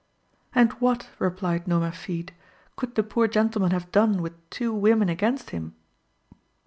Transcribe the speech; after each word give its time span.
"And 0.55 0.71
what," 0.81 1.11
replied 1.19 1.65
Nomerfide, 1.65 2.31
"could 2.75 2.95
the 2.95 3.03
poor 3.03 3.27
gentleman 3.27 3.69
have 3.69 3.91
done 3.91 4.19
with 4.23 4.33
two 4.49 4.73
women 4.73 5.09
against 5.09 5.51
him?" 5.51 5.75